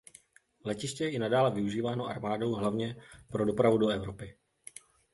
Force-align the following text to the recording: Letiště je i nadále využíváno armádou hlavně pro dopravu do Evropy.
Letiště 0.65 1.03
je 1.03 1.09
i 1.11 1.19
nadále 1.19 1.51
využíváno 1.51 2.05
armádou 2.07 2.55
hlavně 2.55 2.95
pro 3.31 3.45
dopravu 3.45 3.77
do 3.77 3.87
Evropy. 3.87 4.37